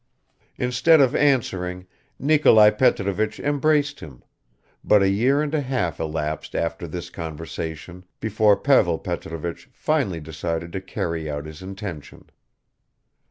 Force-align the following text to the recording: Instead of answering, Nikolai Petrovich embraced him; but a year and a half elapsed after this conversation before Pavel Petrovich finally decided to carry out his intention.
Instead 0.57 0.99
of 0.99 1.15
answering, 1.15 1.85
Nikolai 2.17 2.71
Petrovich 2.71 3.39
embraced 3.39 3.99
him; 3.99 4.23
but 4.83 5.03
a 5.03 5.09
year 5.11 5.43
and 5.43 5.53
a 5.53 5.61
half 5.61 5.99
elapsed 5.99 6.55
after 6.55 6.87
this 6.87 7.11
conversation 7.11 8.03
before 8.19 8.57
Pavel 8.57 8.97
Petrovich 8.97 9.69
finally 9.71 10.19
decided 10.19 10.71
to 10.73 10.81
carry 10.81 11.29
out 11.29 11.45
his 11.45 11.61
intention. 11.61 12.31